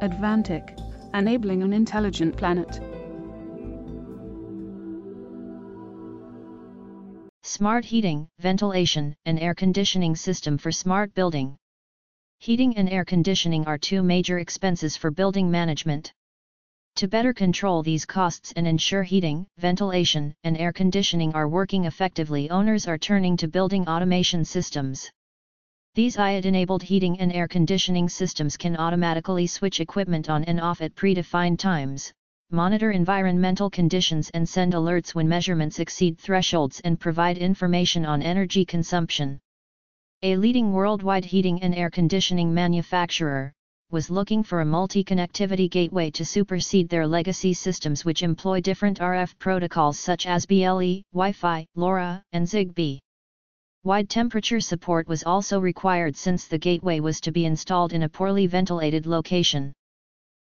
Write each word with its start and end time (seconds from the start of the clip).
Advantech, 0.00 0.78
enabling 1.12 1.64
an 1.64 1.72
intelligent 1.72 2.36
planet. 2.36 2.80
Smart 7.42 7.84
heating, 7.84 8.28
ventilation, 8.38 9.16
and 9.24 9.40
air 9.40 9.54
conditioning 9.54 10.14
system 10.14 10.56
for 10.56 10.70
smart 10.70 11.12
building. 11.14 11.56
Heating 12.38 12.76
and 12.76 12.88
air 12.88 13.04
conditioning 13.04 13.66
are 13.66 13.78
two 13.78 14.04
major 14.04 14.38
expenses 14.38 14.96
for 14.96 15.10
building 15.10 15.50
management. 15.50 16.12
To 16.96 17.08
better 17.08 17.32
control 17.32 17.82
these 17.82 18.06
costs 18.06 18.52
and 18.54 18.68
ensure 18.68 19.02
heating, 19.02 19.46
ventilation, 19.58 20.32
and 20.44 20.56
air 20.58 20.72
conditioning 20.72 21.34
are 21.34 21.48
working 21.48 21.86
effectively, 21.86 22.48
owners 22.50 22.86
are 22.86 22.98
turning 22.98 23.36
to 23.38 23.48
building 23.48 23.88
automation 23.88 24.44
systems. 24.44 25.10
These 25.98 26.16
IoT-enabled 26.16 26.84
heating 26.84 27.18
and 27.18 27.32
air 27.32 27.48
conditioning 27.48 28.08
systems 28.08 28.56
can 28.56 28.76
automatically 28.76 29.48
switch 29.48 29.80
equipment 29.80 30.30
on 30.30 30.44
and 30.44 30.60
off 30.60 30.80
at 30.80 30.94
predefined 30.94 31.58
times, 31.58 32.12
monitor 32.52 32.92
environmental 32.92 33.68
conditions 33.68 34.30
and 34.30 34.48
send 34.48 34.74
alerts 34.74 35.16
when 35.16 35.28
measurements 35.28 35.80
exceed 35.80 36.16
thresholds 36.16 36.78
and 36.84 37.00
provide 37.00 37.36
information 37.36 38.06
on 38.06 38.22
energy 38.22 38.64
consumption. 38.64 39.40
A 40.22 40.36
leading 40.36 40.72
worldwide 40.72 41.24
heating 41.24 41.60
and 41.64 41.74
air 41.74 41.90
conditioning 41.90 42.54
manufacturer, 42.54 43.52
was 43.90 44.08
looking 44.08 44.44
for 44.44 44.60
a 44.60 44.64
multi-connectivity 44.64 45.68
gateway 45.68 46.12
to 46.12 46.24
supersede 46.24 46.88
their 46.88 47.08
legacy 47.08 47.52
systems 47.52 48.04
which 48.04 48.22
employ 48.22 48.60
different 48.60 49.00
RF 49.00 49.36
protocols 49.40 49.98
such 49.98 50.28
as 50.28 50.46
BLE, 50.46 51.02
Wi-Fi, 51.12 51.66
LoRa, 51.74 52.22
and 52.30 52.46
Zigbee. 52.46 53.00
Wide 53.84 54.08
temperature 54.08 54.58
support 54.58 55.06
was 55.06 55.22
also 55.22 55.60
required 55.60 56.16
since 56.16 56.46
the 56.46 56.58
gateway 56.58 56.98
was 56.98 57.20
to 57.20 57.30
be 57.30 57.44
installed 57.44 57.92
in 57.92 58.02
a 58.02 58.08
poorly 58.08 58.48
ventilated 58.48 59.06
location. 59.06 59.72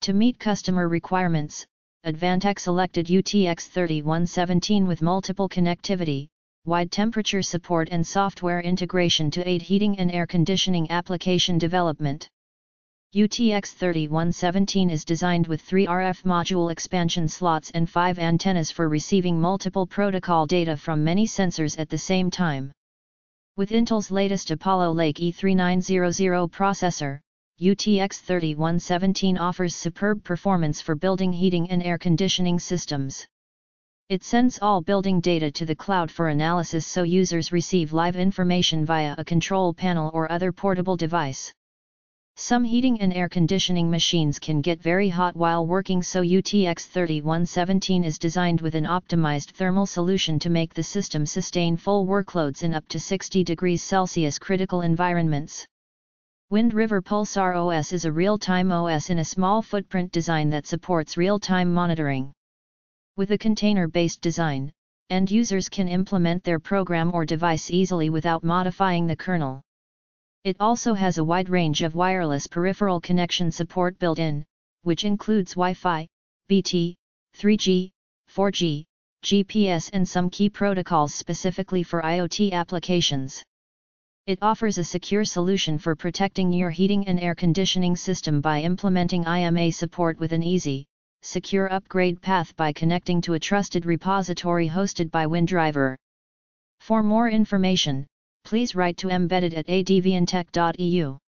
To 0.00 0.12
meet 0.12 0.40
customer 0.40 0.88
requirements, 0.88 1.64
Advantech 2.04 2.58
selected 2.58 3.06
UTX3117 3.06 4.88
with 4.88 5.02
multiple 5.02 5.48
connectivity, 5.48 6.26
wide 6.64 6.90
temperature 6.90 7.42
support 7.42 7.88
and 7.92 8.04
software 8.04 8.60
integration 8.60 9.30
to 9.30 9.48
aid 9.48 9.62
heating 9.62 10.00
and 10.00 10.10
air 10.10 10.26
conditioning 10.26 10.90
application 10.90 11.58
development. 11.58 12.28
UTX3117 13.14 14.90
is 14.90 15.04
designed 15.04 15.46
with 15.46 15.60
three 15.60 15.86
RF 15.86 16.24
module 16.24 16.72
expansion 16.72 17.28
slots 17.28 17.70
and 17.70 17.88
five 17.88 18.18
antennas 18.18 18.72
for 18.72 18.88
receiving 18.88 19.40
multiple 19.40 19.86
protocol 19.86 20.44
data 20.44 20.76
from 20.76 21.04
many 21.04 21.24
sensors 21.24 21.78
at 21.78 21.88
the 21.88 21.98
same 21.98 22.28
time. 22.28 22.72
With 23.54 23.68
Intel's 23.68 24.10
latest 24.10 24.50
Apollo 24.50 24.92
Lake 24.92 25.18
E3900 25.18 26.50
processor, 26.50 27.20
UTX3117 27.60 29.38
offers 29.38 29.76
superb 29.76 30.24
performance 30.24 30.80
for 30.80 30.94
building 30.94 31.34
heating 31.34 31.70
and 31.70 31.82
air 31.82 31.98
conditioning 31.98 32.58
systems. 32.58 33.26
It 34.08 34.24
sends 34.24 34.58
all 34.62 34.80
building 34.80 35.20
data 35.20 35.50
to 35.50 35.66
the 35.66 35.76
cloud 35.76 36.10
for 36.10 36.28
analysis 36.28 36.86
so 36.86 37.02
users 37.02 37.52
receive 37.52 37.92
live 37.92 38.16
information 38.16 38.86
via 38.86 39.14
a 39.18 39.24
control 39.24 39.74
panel 39.74 40.10
or 40.14 40.32
other 40.32 40.50
portable 40.50 40.96
device. 40.96 41.52
Some 42.36 42.64
heating 42.64 43.00
and 43.00 43.12
air 43.12 43.28
conditioning 43.28 43.90
machines 43.90 44.38
can 44.38 44.62
get 44.62 44.82
very 44.82 45.08
hot 45.08 45.36
while 45.36 45.66
working 45.66 46.02
so 46.02 46.22
UTX3117 46.22 48.04
is 48.04 48.18
designed 48.18 48.60
with 48.60 48.74
an 48.74 48.84
optimized 48.84 49.50
thermal 49.50 49.86
solution 49.86 50.38
to 50.40 50.50
make 50.50 50.74
the 50.74 50.82
system 50.82 51.24
sustain 51.24 51.76
full 51.76 52.06
workloads 52.06 52.62
in 52.62 52.74
up 52.74 52.88
to 52.88 52.98
60 52.98 53.44
degrees 53.44 53.82
Celsius 53.82 54.38
critical 54.38 54.80
environments. 54.80 55.66
Wind 56.50 56.74
River 56.74 57.00
Pulsar 57.00 57.54
OS 57.54 57.92
is 57.92 58.06
a 58.06 58.12
real-time 58.12 58.72
OS 58.72 59.10
in 59.10 59.20
a 59.20 59.24
small 59.24 59.62
footprint 59.62 60.10
design 60.10 60.50
that 60.50 60.66
supports 60.66 61.16
real-time 61.16 61.72
monitoring. 61.72 62.32
With 63.16 63.30
a 63.30 63.38
container-based 63.38 64.20
design, 64.20 64.72
end 65.10 65.30
users 65.30 65.68
can 65.68 65.86
implement 65.86 66.44
their 66.44 66.58
program 66.58 67.14
or 67.14 67.24
device 67.24 67.70
easily 67.70 68.10
without 68.10 68.42
modifying 68.42 69.06
the 69.06 69.16
kernel. 69.16 69.62
It 70.44 70.56
also 70.58 70.94
has 70.94 71.18
a 71.18 71.24
wide 71.24 71.48
range 71.48 71.82
of 71.82 71.94
wireless 71.94 72.48
peripheral 72.48 73.00
connection 73.00 73.52
support 73.52 73.96
built 74.00 74.18
in, 74.18 74.44
which 74.82 75.04
includes 75.04 75.52
Wi-Fi, 75.52 76.08
BT, 76.48 76.96
3G, 77.36 77.92
4G, 78.28 78.84
GPS 79.22 79.90
and 79.92 80.08
some 80.08 80.28
key 80.28 80.50
protocols 80.50 81.14
specifically 81.14 81.84
for 81.84 82.02
IoT 82.02 82.50
applications. 82.50 83.40
It 84.26 84.40
offers 84.42 84.78
a 84.78 84.84
secure 84.84 85.24
solution 85.24 85.78
for 85.78 85.94
protecting 85.94 86.52
your 86.52 86.70
heating 86.70 87.06
and 87.06 87.20
air 87.20 87.36
conditioning 87.36 87.94
system 87.94 88.40
by 88.40 88.62
implementing 88.62 89.24
IMA 89.24 89.70
support 89.70 90.18
with 90.18 90.32
an 90.32 90.42
easy, 90.42 90.86
secure 91.22 91.72
upgrade 91.72 92.20
path 92.20 92.56
by 92.56 92.72
connecting 92.72 93.20
to 93.20 93.34
a 93.34 93.38
trusted 93.38 93.86
repository 93.86 94.68
hosted 94.68 95.08
by 95.12 95.24
Wind 95.24 95.52
River. 95.52 95.96
For 96.80 97.00
more 97.00 97.30
information, 97.30 98.08
please 98.44 98.74
write 98.74 98.96
to 98.96 99.08
embedded 99.08 99.54
at 99.54 99.66
advantech.eu. 99.66 101.21